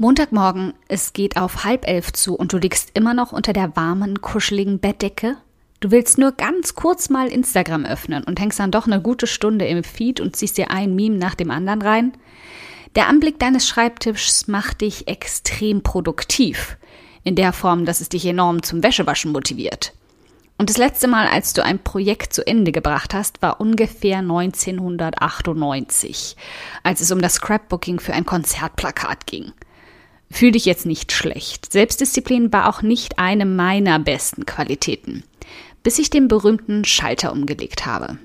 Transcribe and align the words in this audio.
Montagmorgen, 0.00 0.74
es 0.88 1.12
geht 1.12 1.36
auf 1.36 1.64
halb 1.64 1.86
elf 1.86 2.14
zu 2.14 2.34
und 2.34 2.54
du 2.54 2.56
liegst 2.56 2.92
immer 2.94 3.12
noch 3.12 3.32
unter 3.32 3.52
der 3.52 3.76
warmen, 3.76 4.22
kuscheligen 4.22 4.78
Bettdecke. 4.78 5.36
Du 5.80 5.90
willst 5.90 6.16
nur 6.16 6.32
ganz 6.32 6.74
kurz 6.74 7.10
mal 7.10 7.28
Instagram 7.28 7.84
öffnen 7.84 8.24
und 8.24 8.40
hängst 8.40 8.58
dann 8.58 8.70
doch 8.70 8.86
eine 8.86 9.02
gute 9.02 9.26
Stunde 9.26 9.66
im 9.66 9.84
Feed 9.84 10.18
und 10.18 10.34
ziehst 10.34 10.56
dir 10.56 10.70
ein 10.70 10.94
Meme 10.94 11.18
nach 11.18 11.34
dem 11.34 11.50
anderen 11.50 11.82
rein. 11.82 12.12
Der 12.94 13.08
Anblick 13.08 13.38
deines 13.38 13.68
Schreibtischs 13.68 14.48
macht 14.48 14.80
dich 14.80 15.06
extrem 15.06 15.82
produktiv. 15.82 16.78
In 17.22 17.36
der 17.36 17.52
Form, 17.52 17.84
dass 17.84 18.00
es 18.00 18.08
dich 18.08 18.24
enorm 18.24 18.62
zum 18.62 18.82
Wäschewaschen 18.82 19.32
motiviert. 19.32 19.92
Und 20.56 20.70
das 20.70 20.78
letzte 20.78 21.08
Mal, 21.08 21.26
als 21.26 21.52
du 21.52 21.62
ein 21.62 21.78
Projekt 21.78 22.32
zu 22.32 22.46
Ende 22.46 22.72
gebracht 22.72 23.12
hast, 23.12 23.42
war 23.42 23.60
ungefähr 23.60 24.20
1998, 24.20 26.38
als 26.84 27.02
es 27.02 27.10
um 27.10 27.20
das 27.20 27.34
Scrapbooking 27.34 28.00
für 28.00 28.14
ein 28.14 28.24
Konzertplakat 28.24 29.26
ging. 29.26 29.52
Fühl 30.32 30.52
dich 30.52 30.64
jetzt 30.64 30.86
nicht 30.86 31.10
schlecht. 31.12 31.72
Selbstdisziplin 31.72 32.52
war 32.52 32.68
auch 32.68 32.82
nicht 32.82 33.18
eine 33.18 33.44
meiner 33.44 33.98
besten 33.98 34.46
Qualitäten, 34.46 35.24
bis 35.82 35.98
ich 35.98 36.08
den 36.08 36.28
berühmten 36.28 36.84
Schalter 36.84 37.32
umgelegt 37.32 37.84
habe. 37.84 38.16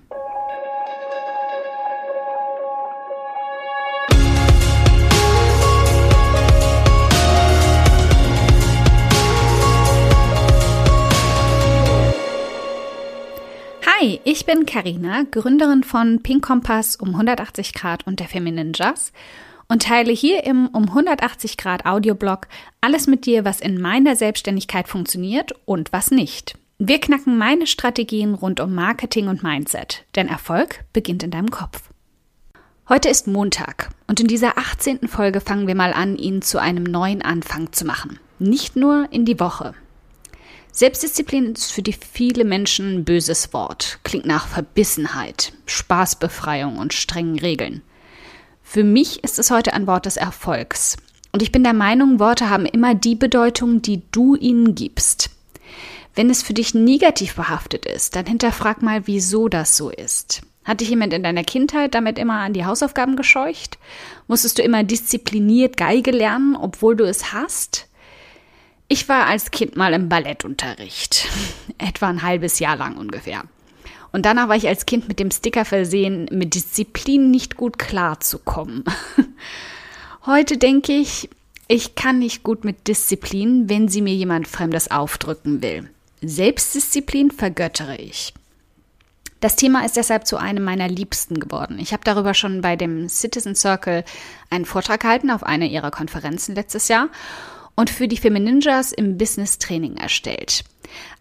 Hi, 13.99 14.19
ich 14.23 14.45
bin 14.45 14.65
Karina, 14.67 15.23
Gründerin 15.31 15.83
von 15.83 16.21
Pink 16.21 16.45
Kompass 16.45 16.95
um 16.97 17.09
180 17.09 17.73
Grad 17.73 18.05
und 18.05 18.19
der 18.19 18.27
Feminine 18.27 18.71
Jazz 18.75 19.11
und 19.67 19.83
teile 19.83 20.11
hier 20.11 20.43
im 20.43 20.67
um 20.67 20.89
180 20.89 21.57
Grad 21.57 21.85
Audioblog 21.85 22.47
alles 22.81 23.07
mit 23.07 23.25
dir, 23.25 23.45
was 23.45 23.59
in 23.59 23.81
meiner 23.81 24.15
Selbstständigkeit 24.15 24.87
funktioniert 24.87 25.53
und 25.65 25.91
was 25.91 26.11
nicht. 26.11 26.55
Wir 26.77 26.99
knacken 26.99 27.37
meine 27.37 27.67
Strategien 27.67 28.33
rund 28.33 28.59
um 28.59 28.75
Marketing 28.75 29.27
und 29.27 29.43
Mindset, 29.43 30.03
denn 30.15 30.27
Erfolg 30.27 30.83
beginnt 30.91 31.23
in 31.23 31.31
deinem 31.31 31.49
Kopf. 31.49 31.89
Heute 32.89 33.09
ist 33.09 33.27
Montag 33.27 33.89
und 34.07 34.19
in 34.19 34.27
dieser 34.27 34.57
18. 34.57 35.07
Folge 35.07 35.41
fangen 35.41 35.67
wir 35.67 35.75
mal 35.75 35.93
an, 35.93 36.17
ihn 36.17 36.41
zu 36.41 36.59
einem 36.59 36.83
neuen 36.83 37.21
Anfang 37.21 37.71
zu 37.71 37.85
machen. 37.85 38.19
Nicht 38.37 38.75
nur 38.75 39.07
in 39.11 39.25
die 39.25 39.39
Woche. 39.39 39.73
Selbstdisziplin 40.71 41.53
ist 41.53 41.71
für 41.71 41.81
die 41.81 41.93
viele 41.93 42.43
Menschen 42.43 42.97
ein 42.97 43.05
böses 43.05 43.53
Wort, 43.53 43.99
klingt 44.03 44.25
nach 44.25 44.45
Verbissenheit, 44.45 45.53
Spaßbefreiung 45.65 46.77
und 46.77 46.93
strengen 46.93 47.39
Regeln. 47.39 47.81
Für 48.67 48.83
mich 48.83 49.23
ist 49.23 49.39
es 49.39 49.51
heute 49.51 49.73
ein 49.73 49.87
Wort 49.87 50.05
des 50.05 50.17
Erfolgs. 50.17 50.97
Und 51.31 51.41
ich 51.41 51.51
bin 51.51 51.63
der 51.63 51.73
Meinung, 51.73 52.19
Worte 52.19 52.49
haben 52.49 52.65
immer 52.65 52.93
die 52.95 53.15
Bedeutung, 53.15 53.81
die 53.81 54.01
du 54.11 54.35
ihnen 54.35 54.75
gibst. 54.75 55.29
Wenn 56.15 56.29
es 56.29 56.41
für 56.43 56.53
dich 56.53 56.73
negativ 56.73 57.35
behaftet 57.35 57.85
ist, 57.85 58.15
dann 58.15 58.25
hinterfrag 58.25 58.81
mal, 58.81 59.05
wieso 59.05 59.47
das 59.47 59.77
so 59.77 59.91
ist. 59.91 60.41
Hat 60.65 60.81
dich 60.81 60.89
jemand 60.89 61.13
in 61.13 61.23
deiner 61.23 61.43
Kindheit 61.43 61.93
damit 61.93 62.17
immer 62.17 62.39
an 62.39 62.53
die 62.53 62.65
Hausaufgaben 62.65 63.15
gescheucht? 63.15 63.77
Musstest 64.27 64.57
du 64.57 64.63
immer 64.63 64.83
diszipliniert 64.83 65.77
Geige 65.77 66.11
lernen, 66.11 66.57
obwohl 66.57 66.95
du 66.97 67.05
es 67.05 67.31
hast? 67.31 67.87
Ich 68.87 69.07
war 69.07 69.27
als 69.27 69.51
Kind 69.51 69.77
mal 69.77 69.93
im 69.93 70.09
Ballettunterricht. 70.09 71.27
Etwa 71.77 72.09
ein 72.09 72.23
halbes 72.23 72.59
Jahr 72.59 72.75
lang 72.75 72.97
ungefähr. 72.97 73.43
Und 74.15 74.25
danach 74.25 74.47
war 74.47 74.55
ich 74.55 74.69
als 74.69 74.85
Kind 74.85 75.09
mit 75.09 75.19
dem 75.19 75.29
Sticker 75.29 75.65
versehen, 75.65 76.29
mit 76.31 76.55
Disziplin 76.55 77.31
nicht 77.31 77.57
gut 77.57 77.77
klarzukommen. 77.77 78.85
Heute 80.25 80.55
denke 80.55 80.93
ich, 80.93 81.29
ich 81.67 81.95
kann 81.95 82.19
nicht 82.19 82.41
gut 82.41 82.63
mit 82.63 82.87
Disziplin, 82.87 83.67
wenn 83.67 83.89
sie 83.89 84.01
mir 84.01 84.13
jemand 84.13 84.47
Fremdes 84.47 84.89
aufdrücken 84.89 85.61
will. 85.61 85.89
Selbstdisziplin 86.21 87.29
vergöttere 87.29 87.97
ich. 87.97 88.33
Das 89.41 89.57
Thema 89.57 89.83
ist 89.83 89.97
deshalb 89.97 90.25
zu 90.25 90.37
einem 90.37 90.63
meiner 90.63 90.87
Liebsten 90.87 91.37
geworden. 91.37 91.77
Ich 91.77 91.91
habe 91.91 92.05
darüber 92.05 92.33
schon 92.33 92.61
bei 92.61 92.77
dem 92.77 93.09
Citizen 93.09 93.53
Circle 93.53 94.05
einen 94.49 94.63
Vortrag 94.63 95.01
gehalten 95.01 95.29
auf 95.29 95.43
einer 95.43 95.65
ihrer 95.65 95.91
Konferenzen 95.91 96.55
letztes 96.55 96.87
Jahr 96.87 97.09
und 97.75 97.89
für 97.89 98.07
die 98.07 98.15
Femininjas 98.15 98.93
im 98.93 99.17
Business 99.17 99.59
Training 99.59 99.97
erstellt. 99.97 100.63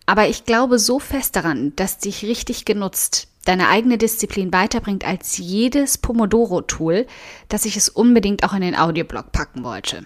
Aber 0.06 0.28
ich 0.28 0.44
glaube 0.44 0.78
so 0.78 0.98
fest 0.98 1.36
daran, 1.36 1.74
dass 1.76 1.98
dich 1.98 2.24
richtig 2.24 2.64
genutzt 2.64 3.28
deine 3.44 3.68
eigene 3.68 3.98
Disziplin 3.98 4.52
weiterbringt 4.52 5.04
als 5.04 5.36
jedes 5.38 5.98
Pomodoro-Tool, 5.98 7.06
dass 7.48 7.64
ich 7.64 7.76
es 7.76 7.88
unbedingt 7.88 8.44
auch 8.44 8.54
in 8.54 8.62
den 8.62 8.76
Audioblog 8.76 9.32
packen 9.32 9.64
wollte. 9.64 10.04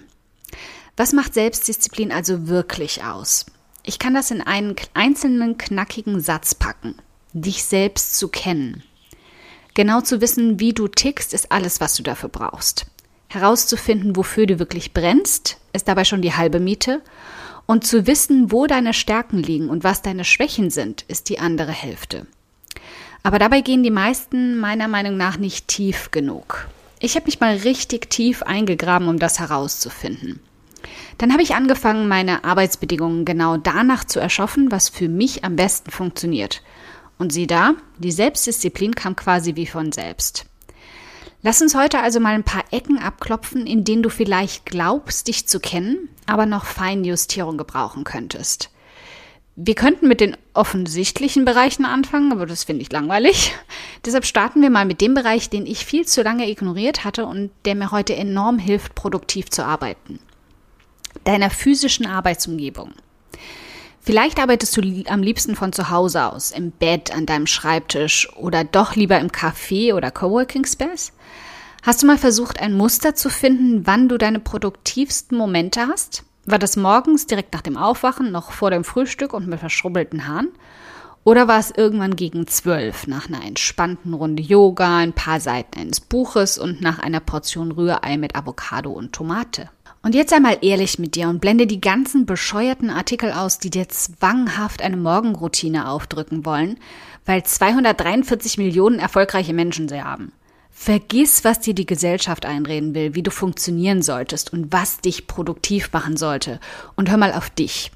Was 0.97 1.13
macht 1.13 1.35
Selbstdisziplin 1.35 2.11
also 2.11 2.49
wirklich 2.49 3.05
aus? 3.05 3.47
Ich 3.85 3.99
kann 3.99 4.15
das 4.15 4.31
in 4.31 4.43
einen 4.43 4.75
einzelnen 4.95 5.57
knackigen 5.57 6.21
Satz 6.21 6.55
packen. 6.55 6.97
Dich 7.33 7.65
selbst 7.65 8.19
zu 8.19 8.29
kennen. 8.29 8.83
Genau 9.75 10.01
zu 10.01 10.21
wissen, 10.21 10.59
wie 10.59 10.73
du 10.73 10.89
tickst, 10.89 11.33
ist 11.33 11.53
alles, 11.53 11.81
was 11.81 11.95
du 11.95 12.03
dafür 12.03 12.29
brauchst. 12.29 12.87
Herauszufinden, 13.29 14.17
wofür 14.17 14.47
du 14.47 14.59
wirklich 14.59 14.93
brennst, 14.93 15.59
ist 15.73 15.87
dabei 15.87 16.05
schon 16.05 16.23
die 16.23 16.35
halbe 16.35 16.59
Miete 16.59 17.03
und 17.69 17.87
zu 17.87 18.06
wissen, 18.06 18.51
wo 18.51 18.67
deine 18.67 18.95
Stärken 18.95 19.39
liegen 19.39 19.69
und 19.69 19.84
was 19.84 20.01
deine 20.01 20.25
Schwächen 20.25 20.71
sind, 20.71 21.03
ist 21.03 21.29
die 21.29 21.39
andere 21.39 21.71
Hälfte. 21.71 22.27
Aber 23.23 23.39
dabei 23.39 23.61
gehen 23.61 23.83
die 23.83 23.91
meisten 23.91 24.59
meiner 24.59 24.89
Meinung 24.89 25.19
nach 25.19 25.37
nicht 25.37 25.69
tief 25.69 26.11
genug. 26.11 26.67
Ich 26.99 27.15
habe 27.15 27.27
mich 27.27 27.41
mal 27.41 27.57
richtig 27.57 28.09
tief 28.09 28.43
eingegraben, 28.43 29.07
um 29.07 29.19
das 29.19 29.39
herauszufinden. 29.39 30.41
Dann 31.19 31.33
habe 31.33 31.43
ich 31.43 31.55
angefangen, 31.55 32.09
meine 32.09 32.43
Arbeitsbedingungen 32.43 33.27
genau 33.27 33.59
danach 33.59 34.05
zu 34.05 34.19
erschaffen, 34.19 34.73
was 34.73 34.89
für 34.89 35.09
mich 35.09 35.45
am 35.45 35.57
besten 35.57 35.91
funktioniert. 35.91 36.62
Und 37.19 37.34
sieh 37.34 37.47
da, 37.47 37.75
die 37.99 38.12
Selbstdisziplin 38.12 38.95
kam 38.95 39.15
quasi 39.15 39.57
wie 39.57 39.67
von 39.67 39.93
selbst. 39.93 40.47
Lass 41.43 41.62
uns 41.62 41.76
heute 41.76 42.00
also 42.00 42.19
mal 42.19 42.34
ein 42.34 42.43
paar 42.43 42.65
Ecken 42.72 42.99
abklopfen, 42.99 43.66
in 43.66 43.84
denen 43.84 44.03
du 44.03 44.09
vielleicht 44.09 44.66
glaubst, 44.66 45.28
dich 45.28 45.47
zu 45.47 45.60
kennen, 45.60 46.09
aber 46.26 46.47
noch 46.47 46.65
Feinjustierung 46.65 47.56
gebrauchen 47.56 48.03
könntest. 48.03 48.71
Wir 49.54 49.75
könnten 49.75 50.09
mit 50.09 50.21
den 50.21 50.37
offensichtlichen 50.54 51.44
Bereichen 51.44 51.84
anfangen, 51.84 52.32
aber 52.32 52.47
das 52.47 52.65
finde 52.65 52.82
ich 52.82 52.93
langweilig. 52.93 53.54
Deshalb 54.04 54.25
starten 54.25 54.62
wir 54.62 54.71
mal 54.71 54.84
mit 54.84 55.00
dem 55.00 55.15
Bereich, 55.15 55.48
den 55.48 55.66
ich 55.66 55.84
viel 55.84 56.06
zu 56.06 56.22
lange 56.22 56.48
ignoriert 56.48 57.04
hatte 57.04 57.27
und 57.27 57.50
der 57.65 57.75
mir 57.75 57.91
heute 57.93 58.16
enorm 58.16 58.59
hilft, 58.59 58.94
produktiv 58.94 59.50
zu 59.50 59.65
arbeiten. 59.65 60.19
Deiner 61.25 61.50
physischen 61.50 62.06
Arbeitsumgebung. 62.06 62.93
Vielleicht 64.09 64.41
arbeitest 64.41 64.75
du 64.75 64.81
am 65.11 65.23
liebsten 65.23 65.55
von 65.55 65.75
zu 65.75 65.91
Hause 65.91 66.33
aus, 66.33 66.51
im 66.51 66.71
Bett, 66.71 67.15
an 67.15 67.27
deinem 67.27 67.47
Schreibtisch 67.47 68.27
oder 68.39 68.65
doch 68.65 68.97
lieber 68.97 69.21
im 69.21 69.29
Café 69.29 69.93
oder 69.93 70.11
Coworking 70.11 70.65
Space? 70.65 71.13
Hast 71.83 72.03
du 72.03 72.07
mal 72.07 72.17
versucht, 72.17 72.59
ein 72.59 72.73
Muster 72.73 73.15
zu 73.15 73.29
finden, 73.29 73.87
wann 73.87 74.09
du 74.09 74.17
deine 74.17 74.41
produktivsten 74.41 75.37
Momente 75.37 75.89
hast? 75.89 76.25
War 76.47 76.59
das 76.59 76.79
morgens 76.79 77.27
direkt 77.27 77.53
nach 77.53 77.61
dem 77.61 77.77
Aufwachen, 77.77 78.33
noch 78.33 78.53
vor 78.53 78.71
dem 78.71 78.83
Frühstück 78.83 79.35
und 79.35 79.47
mit 79.47 79.61
verschrubbelten 79.61 80.27
Haaren? 80.27 80.49
Oder 81.25 81.47
war 81.47 81.61
es 81.61 81.71
irgendwann 81.71 82.17
gegen 82.17 82.47
zwölf, 82.47 83.07
nach 83.09 83.29
einer 83.29 83.45
entspannten 83.45 84.15
Runde 84.15 84.43
Yoga, 84.43 84.97
ein 84.97 85.13
paar 85.13 85.39
Seiten 85.39 85.79
eines 85.79 86.01
Buches 86.01 86.57
und 86.57 86.81
nach 86.81 86.99
einer 86.99 87.21
Portion 87.21 87.73
Rührei 87.73 88.17
mit 88.17 88.37
Avocado 88.37 88.91
und 88.91 89.13
Tomate? 89.13 89.69
Und 90.03 90.14
jetzt 90.14 90.32
einmal 90.32 90.59
ehrlich 90.62 90.98
mit 90.98 91.16
dir 91.16 91.28
und 91.28 91.41
blende 91.41 91.66
die 91.66 91.81
ganzen 91.81 92.25
bescheuerten 92.25 92.91
Artikel 92.91 93.32
aus, 93.32 93.59
die 93.59 93.70
dir 93.70 93.88
zwanghaft 93.88 94.81
eine 94.81 94.97
Morgenroutine 94.97 95.88
aufdrücken 95.88 96.44
wollen, 96.44 96.78
weil 97.26 97.42
243 97.42 98.59
Millionen 98.59 98.98
erfolgreiche 98.98 99.53
Menschen 99.53 99.88
sie 99.88 100.03
haben. 100.03 100.32
Vergiss, 100.70 101.44
was 101.44 101.59
dir 101.59 101.75
die 101.75 101.86
Gesellschaft 101.86 102.47
einreden 102.47 102.94
will, 102.94 103.16
wie 103.16 103.25
du 103.25 103.32
funktionieren 103.32 104.00
solltest 104.00 104.53
und 104.53 104.72
was 104.72 105.00
dich 105.00 105.26
produktiv 105.26 105.92
machen 105.92 106.16
sollte. 106.16 106.60
Und 106.94 107.10
hör 107.10 107.16
mal 107.16 107.33
auf 107.33 107.51
dich. 107.51 107.91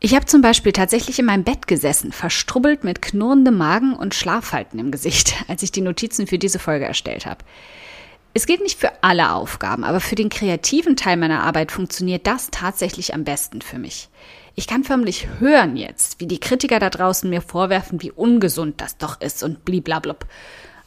Ich 0.00 0.14
habe 0.14 0.26
zum 0.26 0.42
Beispiel 0.42 0.72
tatsächlich 0.72 1.18
in 1.18 1.24
meinem 1.24 1.44
Bett 1.44 1.66
gesessen, 1.66 2.12
verstrubbelt 2.12 2.84
mit 2.84 3.00
knurrendem 3.00 3.56
Magen 3.56 3.94
und 3.94 4.14
Schlafhalten 4.14 4.78
im 4.78 4.90
Gesicht, 4.90 5.34
als 5.48 5.62
ich 5.62 5.72
die 5.72 5.80
Notizen 5.80 6.26
für 6.26 6.38
diese 6.38 6.58
Folge 6.58 6.84
erstellt 6.84 7.26
habe. 7.26 7.44
Es 8.34 8.46
gilt 8.46 8.60
nicht 8.62 8.78
für 8.78 9.02
alle 9.02 9.32
Aufgaben, 9.32 9.84
aber 9.84 10.00
für 10.00 10.14
den 10.14 10.28
kreativen 10.28 10.96
Teil 10.96 11.16
meiner 11.16 11.42
Arbeit 11.42 11.72
funktioniert 11.72 12.26
das 12.26 12.50
tatsächlich 12.50 13.14
am 13.14 13.24
besten 13.24 13.62
für 13.62 13.78
mich. 13.78 14.08
Ich 14.54 14.66
kann 14.66 14.84
förmlich 14.84 15.28
hören 15.38 15.76
jetzt, 15.76 16.20
wie 16.20 16.26
die 16.26 16.40
Kritiker 16.40 16.78
da 16.78 16.90
draußen 16.90 17.30
mir 17.30 17.40
vorwerfen, 17.40 18.02
wie 18.02 18.10
ungesund 18.10 18.80
das 18.80 18.96
doch 18.96 19.20
ist 19.20 19.42
und 19.42 19.64
bliblablub. 19.64 20.26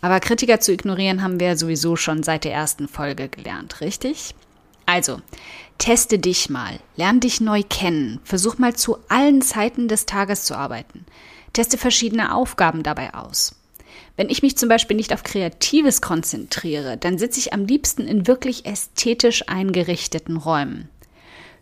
Aber 0.01 0.19
Kritiker 0.19 0.59
zu 0.59 0.73
ignorieren 0.73 1.21
haben 1.23 1.39
wir 1.39 1.57
sowieso 1.57 1.95
schon 1.95 2.23
seit 2.23 2.43
der 2.43 2.53
ersten 2.53 2.87
Folge 2.87 3.29
gelernt, 3.29 3.81
richtig? 3.81 4.35
Also, 4.85 5.21
teste 5.77 6.19
dich 6.19 6.49
mal, 6.49 6.79
lern 6.95 7.19
dich 7.19 7.39
neu 7.39 7.63
kennen, 7.63 8.19
versuch 8.23 8.57
mal 8.57 8.75
zu 8.75 8.97
allen 9.09 9.41
Zeiten 9.41 9.87
des 9.87 10.05
Tages 10.05 10.43
zu 10.43 10.55
arbeiten. 10.55 11.05
Teste 11.53 11.77
verschiedene 11.77 12.33
Aufgaben 12.33 12.83
dabei 12.83 13.13
aus. 13.13 13.55
Wenn 14.21 14.29
ich 14.29 14.43
mich 14.43 14.55
zum 14.55 14.69
Beispiel 14.69 14.95
nicht 14.95 15.15
auf 15.15 15.23
Kreatives 15.23 15.99
konzentriere, 15.99 16.95
dann 16.95 17.17
sitze 17.17 17.39
ich 17.39 17.53
am 17.53 17.65
liebsten 17.65 18.03
in 18.03 18.27
wirklich 18.27 18.67
ästhetisch 18.67 19.49
eingerichteten 19.49 20.37
Räumen. 20.37 20.89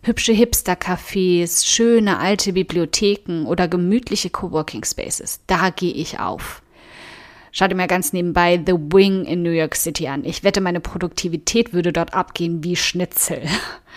Hübsche 0.02 0.34
Hipster-Cafés, 0.34 1.64
schöne 1.64 2.18
alte 2.18 2.52
Bibliotheken 2.52 3.46
oder 3.46 3.66
gemütliche 3.66 4.28
Coworking 4.28 4.84
Spaces. 4.84 5.40
Da 5.46 5.70
gehe 5.70 5.94
ich 5.94 6.20
auf. 6.20 6.60
Schau 7.50 7.66
dir 7.66 7.76
mal 7.76 7.86
ganz 7.86 8.12
nebenbei 8.12 8.62
The 8.62 8.74
Wing 8.74 9.24
in 9.24 9.42
New 9.42 9.52
York 9.52 9.74
City 9.74 10.08
an. 10.08 10.26
Ich 10.26 10.44
wette, 10.44 10.60
meine 10.60 10.80
Produktivität 10.80 11.72
würde 11.72 11.94
dort 11.94 12.12
abgehen 12.12 12.62
wie 12.62 12.76
Schnitzel. 12.76 13.40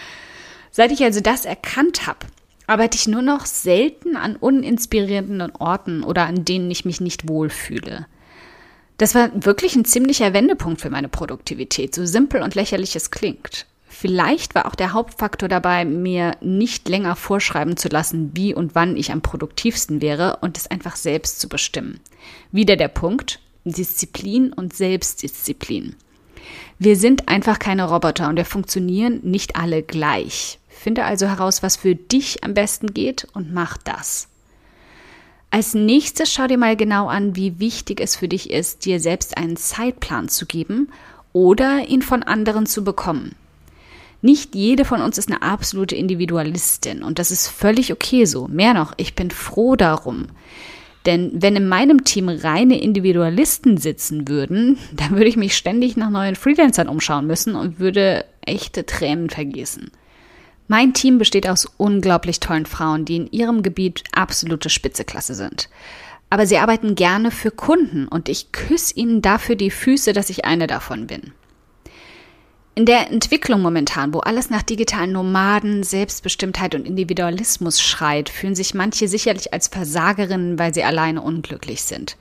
Seit 0.72 0.94
ich 0.94 1.04
also 1.04 1.20
das 1.20 1.44
erkannt 1.44 2.08
habe, 2.08 2.20
arbeite 2.66 2.98
ich 2.98 3.10
nur 3.10 3.24
noch 3.24 3.46
selten 3.46 4.16
an 4.16 4.38
uninspirierenden 4.38 5.54
Orten 5.58 6.06
oder 6.06 6.28
an 6.28 6.46
denen 6.46 6.72
ich 6.72 6.86
mich 6.86 7.02
nicht 7.02 7.28
wohlfühle. 7.28 8.06
Das 8.98 9.16
war 9.16 9.30
wirklich 9.34 9.76
ein 9.76 9.86
ziemlicher 9.86 10.34
Wendepunkt 10.34 10.82
für 10.82 10.90
meine 10.90 11.10
Produktivität, 11.10 11.96
so 11.96 12.06
simpel 12.06 12.42
und 12.42 12.56
lächerlich 12.56 12.96
es 12.96 13.12
klingt. 13.12 13.66
Vielleicht 13.88 14.56
war 14.56 14.66
auch 14.66 14.76
der 14.76 14.94
Hauptfaktor 14.94 15.48
dabei, 15.48 15.86
mir 15.86 16.36
nicht 16.42 16.90
länger 16.90 17.16
vorschreiben 17.16 17.78
zu 17.78 17.90
lassen, 17.90 18.32
wie 18.34 18.54
und 18.54 18.76
wann 18.76 18.98
ich 18.98 19.12
am 19.12 19.22
produktivsten 19.22 20.02
wäre 20.02 20.38
und 20.42 20.58
es 20.58 20.70
einfach 20.70 20.96
selbst 20.96 21.40
zu 21.40 21.48
bestimmen. 21.48 22.00
Wieder 22.52 22.76
der 22.76 22.88
Punkt, 22.88 23.40
Disziplin 23.66 24.52
und 24.52 24.74
Selbstdisziplin. 24.74 25.96
Wir 26.80 26.98
sind 26.98 27.30
einfach 27.30 27.60
keine 27.60 27.88
Roboter 27.88 28.28
und 28.30 28.36
wir 28.36 28.46
funktionieren 28.46 29.22
nicht 29.24 29.56
alle 29.56 29.84
gleich. 29.84 30.60
Finde 30.68 31.06
also 31.06 31.28
heraus, 31.28 31.64
was 31.64 31.78
für 31.78 31.96
dich 31.96 32.44
am 32.44 32.54
besten 32.54 32.94
geht 32.94 33.28
und 33.34 33.54
mach 33.54 33.78
das. 33.78 34.28
Als 35.54 35.76
nächstes 35.76 36.34
schau 36.34 36.48
dir 36.48 36.58
mal 36.58 36.76
genau 36.76 37.10
an, 37.10 37.36
wie 37.36 37.60
wichtig 37.60 38.02
es 38.02 38.16
für 38.16 38.28
dich 38.28 38.50
ist, 38.50 38.86
dir 38.86 39.00
selbst 39.00 39.38
einen 39.38 39.56
Zeitplan 39.56 40.28
zu 40.28 40.48
geben 40.48 40.90
oder 41.32 41.88
ihn 41.88 42.02
von 42.02 42.24
anderen 42.24 42.66
zu 42.66 42.84
bekommen. 42.84 43.36
Nicht 44.24 44.56
jede 44.56 44.84
von 44.84 45.00
uns 45.00 45.20
ist 45.20 45.30
eine 45.30 45.44
absolute 45.44 45.96
Individualistin 45.96 47.04
und 47.04 47.20
das 47.20 47.30
ist 47.30 47.50
völlig 47.50 47.94
okay 47.94 48.26
so. 48.26 48.48
Mehr 48.48 48.74
noch, 48.74 48.94
ich 48.98 49.14
bin 49.14 49.30
froh 49.30 49.76
darum. 49.76 50.26
Denn 51.06 51.30
wenn 51.36 51.56
in 51.56 51.68
meinem 51.68 52.04
Team 52.04 52.30
reine 52.30 52.82
Individualisten 52.82 53.78
sitzen 53.78 54.28
würden, 54.28 54.80
dann 54.92 55.12
würde 55.12 55.28
ich 55.28 55.38
mich 55.38 55.56
ständig 55.56 55.96
nach 55.96 56.10
neuen 56.10 56.36
Freelancern 56.36 56.90
umschauen 56.90 57.28
müssen 57.28 57.54
und 57.54 57.78
würde 57.80 58.26
echte 58.42 58.88
Tränen 58.88 59.30
vergießen. 59.30 59.92
Mein 60.68 60.94
Team 60.94 61.18
besteht 61.18 61.48
aus 61.48 61.68
unglaublich 61.78 62.40
tollen 62.40 62.66
Frauen, 62.66 63.06
die 63.06 63.18
in 63.18 63.32
ihrem 63.32 63.64
Gebiet 63.64 64.04
absolute 64.14 64.70
Spitzeklasse 64.70 65.36
sind. 65.36 65.70
Aber 66.30 66.48
sie 66.48 66.58
arbeiten 66.58 66.96
gerne 66.96 67.30
für 67.30 67.52
Kunden 67.52 68.08
und 68.08 68.30
ich 68.30 68.52
küsse 68.52 68.96
ihnen 68.96 69.22
dafür 69.22 69.56
die 69.56 69.72
Füße, 69.72 70.14
dass 70.14 70.30
ich 70.30 70.46
eine 70.46 70.68
davon 70.68 71.06
bin. 71.06 71.34
In 72.76 72.88
der 72.88 73.12
Entwicklung 73.12 73.62
momentan, 73.62 74.16
wo 74.16 74.20
alles 74.20 74.50
nach 74.50 74.64
digitalen 74.64 75.12
Nomaden, 75.12 75.84
Selbstbestimmtheit 75.84 76.74
und 76.74 76.88
Individualismus 76.88 77.80
schreit, 77.80 78.30
fühlen 78.30 78.56
sich 78.56 78.74
manche 78.74 79.08
sicherlich 79.08 79.54
als 79.54 79.68
Versagerinnen, 79.68 80.58
weil 80.58 80.74
sie 80.74 80.84
alleine 80.84 81.22
unglücklich 81.22 81.84
sind. 81.84 82.18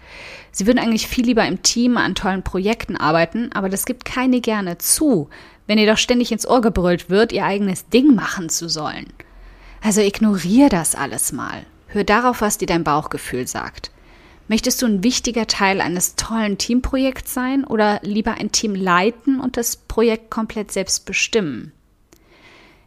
Sie 0.51 0.67
würden 0.67 0.79
eigentlich 0.79 1.07
viel 1.07 1.25
lieber 1.25 1.47
im 1.47 1.63
Team 1.63 1.97
an 1.97 2.15
tollen 2.15 2.43
Projekten 2.43 2.99
arbeiten, 2.99 3.51
aber 3.53 3.71
das 3.71 3.87
gibt 3.87 4.05
keine 4.05 4.43
gerne 4.43 4.77
zu, 4.77 5.31
wenn 5.67 5.79
ihr 5.79 5.87
doch 5.87 5.97
ständig 5.97 6.31
ins 6.33 6.47
Ohr 6.47 6.61
gebrüllt 6.61 7.09
wird, 7.09 7.33
ihr 7.33 7.47
eigenes 7.47 7.89
Ding 7.89 8.15
machen 8.15 8.51
zu 8.51 8.69
sollen. 8.69 9.07
Also 9.81 10.03
ignorier 10.03 10.69
das 10.69 10.95
alles 10.95 11.33
mal. 11.33 11.65
Hör 11.87 12.05
darauf, 12.05 12.43
was 12.43 12.59
dir 12.59 12.67
dein 12.67 12.85
Bauchgefühl 12.85 13.49
sagt. 13.49 13.91
Möchtest 14.49 14.83
du 14.83 14.87
ein 14.87 15.05
wichtiger 15.05 15.47
Teil 15.47 15.81
eines 15.81 16.17
tollen 16.17 16.59
Teamprojekts 16.59 17.33
sein 17.33 17.65
oder 17.65 18.01
lieber 18.03 18.35
ein 18.35 18.53
Team 18.53 18.75
leiten 18.75 19.41
und 19.41 19.57
das 19.57 19.77
Projekt 19.77 20.31
komplett 20.31 20.73
selbst 20.73 21.05
bestimmen? 21.07 21.73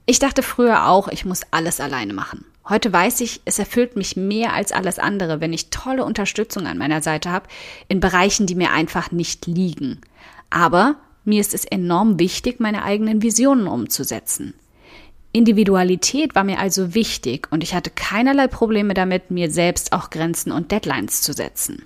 Ich 0.05 0.19
dachte 0.19 0.43
früher 0.43 0.87
auch, 0.87 1.07
ich 1.07 1.25
muss 1.25 1.41
alles 1.51 1.79
alleine 1.79 2.13
machen. 2.13 2.45
Heute 2.67 2.91
weiß 2.91 3.21
ich, 3.21 3.41
es 3.45 3.59
erfüllt 3.59 3.95
mich 3.95 4.15
mehr 4.15 4.53
als 4.53 4.71
alles 4.71 4.99
andere, 4.99 5.39
wenn 5.39 5.53
ich 5.53 5.69
tolle 5.69 6.03
Unterstützung 6.03 6.67
an 6.67 6.77
meiner 6.77 7.01
Seite 7.01 7.31
habe, 7.31 7.47
in 7.87 7.99
Bereichen, 7.99 8.47
die 8.47 8.55
mir 8.55 8.71
einfach 8.71 9.11
nicht 9.11 9.45
liegen. 9.45 10.01
Aber 10.49 10.95
mir 11.23 11.41
ist 11.41 11.53
es 11.53 11.65
enorm 11.65 12.19
wichtig, 12.19 12.59
meine 12.59 12.83
eigenen 12.83 13.21
Visionen 13.21 13.67
umzusetzen. 13.67 14.53
Individualität 15.35 16.33
war 16.33 16.43
mir 16.43 16.59
also 16.59 16.93
wichtig 16.93 17.47
und 17.51 17.61
ich 17.61 17.73
hatte 17.73 17.89
keinerlei 17.89 18.47
Probleme 18.47 18.93
damit, 18.93 19.31
mir 19.31 19.51
selbst 19.51 19.91
auch 19.91 20.09
Grenzen 20.09 20.51
und 20.51 20.71
Deadlines 20.71 21.21
zu 21.21 21.33
setzen. 21.33 21.83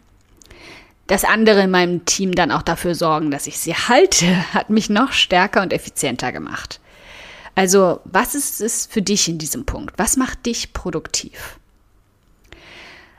Dass 1.07 1.25
andere 1.25 1.63
in 1.63 1.71
meinem 1.71 2.05
Team 2.05 2.33
dann 2.33 2.51
auch 2.51 2.61
dafür 2.61 2.93
sorgen, 2.93 3.31
dass 3.31 3.47
ich 3.47 3.57
sie 3.57 3.73
halte, 3.73 4.27
hat 4.53 4.69
mich 4.69 4.89
noch 4.89 5.11
stärker 5.11 5.61
und 5.61 5.73
effizienter 5.73 6.31
gemacht. 6.31 6.79
Also, 7.55 7.99
was 8.05 8.35
ist 8.35 8.61
es 8.61 8.85
für 8.85 9.01
dich 9.01 9.27
in 9.27 9.39
diesem 9.39 9.65
Punkt? 9.65 9.95
Was 9.97 10.15
macht 10.15 10.45
dich 10.45 10.71
produktiv? 10.71 11.57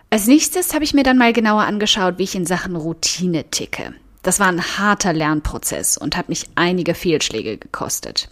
Als 0.08 0.26
nächstes 0.26 0.72
habe 0.72 0.84
ich 0.84 0.94
mir 0.94 1.02
dann 1.02 1.18
mal 1.18 1.32
genauer 1.32 1.62
angeschaut, 1.62 2.18
wie 2.18 2.24
ich 2.24 2.34
in 2.34 2.46
Sachen 2.46 2.76
Routine 2.76 3.50
ticke. 3.50 3.94
Das 4.22 4.40
war 4.40 4.48
ein 4.48 4.78
harter 4.78 5.12
Lernprozess 5.12 5.96
und 5.96 6.16
hat 6.16 6.28
mich 6.28 6.46
einige 6.54 6.94
Fehlschläge 6.94 7.58
gekostet. 7.58 8.30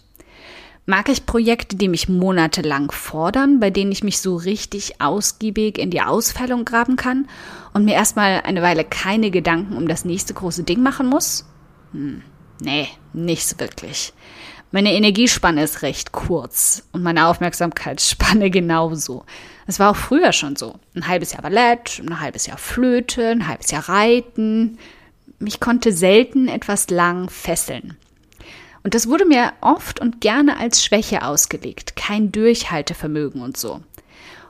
Mag 0.85 1.07
ich 1.09 1.25
Projekte, 1.25 1.75
die 1.75 1.87
mich 1.87 2.09
monatelang 2.09 2.91
fordern, 2.91 3.59
bei 3.59 3.69
denen 3.69 3.91
ich 3.91 4.03
mich 4.03 4.19
so 4.19 4.35
richtig 4.35 5.01
ausgiebig 5.01 5.77
in 5.77 5.91
die 5.91 6.01
Ausfällung 6.01 6.65
graben 6.65 6.95
kann 6.95 7.27
und 7.73 7.85
mir 7.85 7.93
erstmal 7.93 8.41
eine 8.41 8.61
Weile 8.61 8.83
keine 8.83 9.29
Gedanken 9.29 9.77
um 9.77 9.87
das 9.87 10.03
nächste 10.03 10.33
große 10.33 10.63
Ding 10.63 10.81
machen 10.81 11.07
muss? 11.07 11.45
Hm, 11.91 12.23
nee, 12.59 12.87
nicht 13.13 13.47
so 13.47 13.59
wirklich. 13.59 14.13
Meine 14.71 14.93
Energiespanne 14.93 15.63
ist 15.63 15.81
recht 15.81 16.11
kurz 16.11 16.83
und 16.91 17.01
meine 17.01 17.27
Aufmerksamkeitsspanne 17.27 18.49
genauso. 18.51 19.25
Es 19.65 19.79
war 19.79 19.91
auch 19.91 19.95
früher 19.95 20.31
schon 20.31 20.55
so. 20.55 20.75
Ein 20.95 21.07
halbes 21.07 21.33
Jahr 21.33 21.41
Ballett, 21.41 21.99
ein 21.99 22.19
halbes 22.19 22.45
Jahr 22.45 22.57
Flöte, 22.57 23.29
ein 23.29 23.47
halbes 23.47 23.71
Jahr 23.71 23.89
Reiten. 23.89 24.77
Mich 25.39 25.59
konnte 25.59 25.91
selten 25.91 26.47
etwas 26.47 26.89
lang 26.89 27.29
fesseln. 27.29 27.97
Und 28.83 28.93
das 28.93 29.07
wurde 29.07 29.25
mir 29.25 29.53
oft 29.61 29.99
und 29.99 30.21
gerne 30.21 30.57
als 30.57 30.83
Schwäche 30.83 31.23
ausgelegt, 31.23 31.95
kein 31.95 32.31
Durchhaltevermögen 32.31 33.41
und 33.41 33.57
so. 33.57 33.81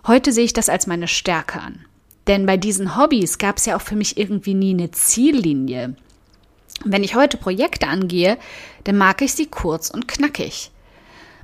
Heute 0.08 0.32
sehe 0.32 0.46
ich 0.46 0.54
das 0.54 0.70
als 0.70 0.88
meine 0.88 1.08
Stärke 1.08 1.60
an. 1.60 1.86
Denn 2.28 2.46
bei 2.46 2.58
diesen 2.58 2.96
Hobbys 2.96 3.38
gab 3.38 3.58
es 3.58 3.66
ja 3.66 3.76
auch 3.76 3.82
für 3.82 3.96
mich 3.96 4.18
irgendwie 4.18 4.54
nie 4.54 4.74
eine 4.74 4.92
Ziellinie. 4.92 5.96
Wenn 6.86 7.04
ich 7.04 7.16
heute 7.16 7.38
Projekte 7.38 7.88
angehe, 7.88 8.38
dann 8.84 8.98
mag 8.98 9.22
ich 9.22 9.34
sie 9.34 9.48
kurz 9.48 9.90
und 9.90 10.08
knackig. 10.08 10.72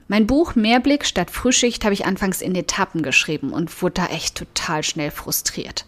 Mein 0.08 0.28
Buch 0.28 0.54
Mehrblick 0.54 1.06
statt 1.06 1.32
Frühschicht 1.32 1.84
habe 1.84 1.96
ich 1.96 2.06
anfangs 2.06 2.42
in 2.42 2.56
Etappen 2.56 3.02
geschrieben 3.02 3.52
und 3.52 3.82
wurde 3.82 3.96
da 3.96 4.06
echt 4.08 4.38
total 4.38 4.84
schnell 4.84 5.10
frustriert. 5.10 5.86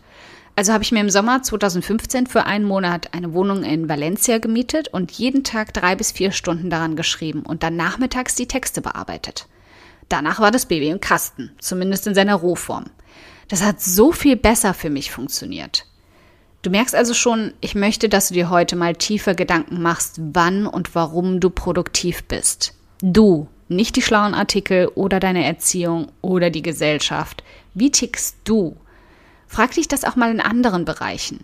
Also 0.57 0.73
habe 0.73 0.83
ich 0.83 0.91
mir 0.91 1.01
im 1.01 1.11
Sommer 1.11 1.43
2015 1.43 2.25
für 2.25 2.47
einen 2.47 2.65
Monat 2.65 3.13
eine 3.13 3.31
Wohnung 3.33 3.61
in 3.61 3.87
Valencia 3.87 4.39
gemietet 4.39 4.87
und 4.87 5.11
jeden 5.11 5.43
Tag 5.43 5.71
drei 5.71 5.95
bis 5.95 6.11
vier 6.11 6.31
Stunden 6.31 6.71
daran 6.71 6.95
geschrieben 6.95 7.43
und 7.43 7.61
dann 7.61 7.75
nachmittags 7.75 8.33
die 8.33 8.47
Texte 8.47 8.81
bearbeitet. 8.81 9.45
Danach 10.09 10.39
war 10.39 10.49
das 10.49 10.65
Baby 10.65 10.89
im 10.89 10.99
Kasten, 10.99 11.51
zumindest 11.59 12.07
in 12.07 12.15
seiner 12.15 12.33
Rohform. 12.33 12.85
Das 13.49 13.63
hat 13.63 13.81
so 13.81 14.11
viel 14.11 14.35
besser 14.35 14.73
für 14.73 14.89
mich 14.89 15.11
funktioniert. 15.11 15.85
Du 16.63 16.71
merkst 16.71 16.95
also 16.95 17.13
schon, 17.13 17.53
ich 17.61 17.75
möchte, 17.75 18.09
dass 18.09 18.29
du 18.29 18.33
dir 18.33 18.49
heute 18.49 18.75
mal 18.75 18.95
tiefer 18.95 19.35
Gedanken 19.35 19.83
machst, 19.83 20.15
wann 20.17 20.65
und 20.65 20.95
warum 20.95 21.39
du 21.39 21.51
produktiv 21.51 22.23
bist. 22.23 22.73
Du, 22.99 23.47
nicht 23.67 23.95
die 23.95 24.01
schlauen 24.01 24.33
Artikel 24.33 24.87
oder 24.95 25.19
deine 25.19 25.45
Erziehung 25.45 26.07
oder 26.23 26.49
die 26.49 26.63
Gesellschaft. 26.63 27.43
Wie 27.75 27.91
tickst 27.91 28.37
du? 28.43 28.75
Frag 29.47 29.71
dich 29.71 29.87
das 29.87 30.03
auch 30.03 30.15
mal 30.15 30.31
in 30.31 30.39
anderen 30.41 30.85
Bereichen. 30.85 31.43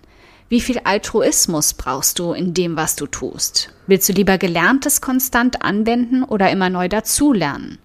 Wie 0.49 0.61
viel 0.61 0.79
Altruismus 0.83 1.73
brauchst 1.73 2.19
du 2.19 2.33
in 2.33 2.53
dem, 2.53 2.75
was 2.75 2.95
du 2.95 3.07
tust? 3.07 3.73
Willst 3.87 4.07
du 4.09 4.13
lieber 4.13 4.37
Gelerntes 4.37 5.01
konstant 5.01 5.61
anwenden 5.63 6.23
oder 6.23 6.51
immer 6.51 6.69
neu 6.69 6.89
dazulernen? 6.89 7.79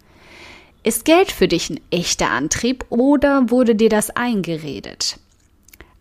Ist 0.82 1.04
Geld 1.04 1.32
für 1.32 1.48
dich 1.48 1.70
ein 1.70 1.80
echter 1.90 2.30
Antrieb 2.30 2.84
oder 2.88 3.50
wurde 3.50 3.74
dir 3.74 3.88
das 3.88 4.10
eingeredet? 4.10 5.18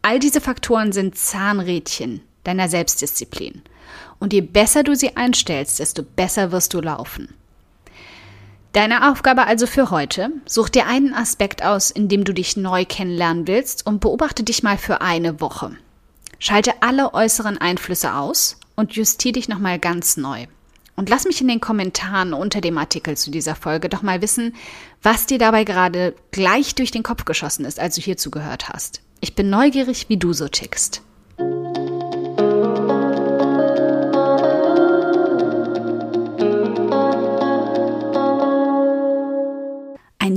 All 0.01 0.19
diese 0.19 0.41
Faktoren 0.41 0.91
sind 0.91 1.17
Zahnrädchen 1.17 2.21
deiner 2.47 2.69
Selbstdisziplin. 2.69 3.61
Und 4.19 4.33
je 4.33 4.41
besser 4.41 4.83
du 4.83 4.95
sie 4.95 5.15
einstellst, 5.15 5.79
desto 5.79 6.03
besser 6.03 6.51
wirst 6.51 6.73
du 6.73 6.81
laufen. 6.81 7.33
Deine 8.73 9.09
Aufgabe 9.09 9.47
also 9.47 9.65
für 9.65 9.89
heute, 9.89 10.29
such 10.45 10.69
dir 10.69 10.85
einen 10.87 11.13
Aspekt 11.13 11.63
aus, 11.63 11.89
in 11.89 12.09
dem 12.09 12.23
du 12.23 12.33
dich 12.33 12.57
neu 12.57 12.85
kennenlernen 12.85 13.47
willst 13.47 13.85
und 13.85 14.01
beobachte 14.01 14.43
dich 14.43 14.61
mal 14.61 14.77
für 14.77 15.01
eine 15.01 15.41
Woche. 15.41 15.71
Schalte 16.39 16.73
alle 16.81 17.13
äußeren 17.13 17.57
Einflüsse 17.57 18.13
aus 18.13 18.59
und 18.75 18.93
justier 18.93 19.31
dich 19.31 19.47
nochmal 19.47 19.79
ganz 19.79 20.17
neu. 20.17 20.45
Und 20.95 21.09
lass 21.09 21.25
mich 21.25 21.41
in 21.41 21.47
den 21.47 21.61
Kommentaren 21.61 22.33
unter 22.33 22.59
dem 22.59 22.77
Artikel 22.77 23.15
zu 23.17 23.31
dieser 23.31 23.55
Folge 23.55 23.87
doch 23.87 24.01
mal 24.01 24.21
wissen, 24.21 24.55
was 25.01 25.27
dir 25.27 25.37
dabei 25.37 25.63
gerade 25.63 26.15
gleich 26.31 26.75
durch 26.75 26.91
den 26.91 27.03
Kopf 27.03 27.25
geschossen 27.25 27.65
ist, 27.65 27.79
als 27.79 27.95
du 27.95 28.01
hier 28.01 28.17
zugehört 28.17 28.69
hast. 28.69 29.01
Ich 29.21 29.35
bin 29.35 29.49
neugierig, 29.49 30.09
wie 30.09 30.17
du 30.17 30.33
so 30.33 30.47
tickst. 30.47 31.01